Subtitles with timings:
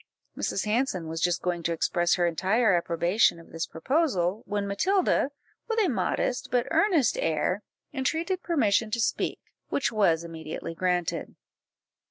[0.35, 0.65] Mrs.
[0.65, 5.29] Hanson was just going to express her entire approbation of this proposal, when Matilda,
[5.67, 7.61] with a modest, but earnest air,
[7.93, 11.35] entreated permission to speak, which was immediately granted.